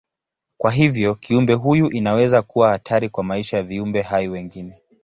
Kwa 0.57 0.71
hivyo 0.71 1.15
kiumbe 1.15 1.53
huyu 1.53 1.91
inaweza 1.91 2.41
kuwa 2.41 2.69
hatari 2.69 3.09
kwa 3.09 3.23
maisha 3.23 3.57
ya 3.57 3.63
viumbe 3.63 4.01
hai 4.01 4.27
wengine. 4.27 4.81